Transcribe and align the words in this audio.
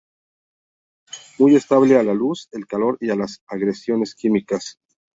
Muy 1.37 1.55
estables 1.55 1.91
a 1.99 2.01
la 2.01 2.15
luz, 2.15 2.49
el 2.53 2.65
calor 2.65 2.97
y 3.01 3.11
a 3.11 3.15
las 3.15 3.43
agresiones 3.45 4.15
químicas. 4.15 4.79